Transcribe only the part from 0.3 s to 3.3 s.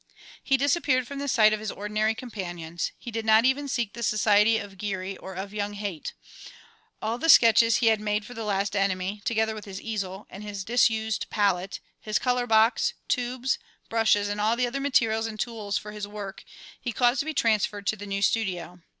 He disappeared from the sight of his ordinary companions; he did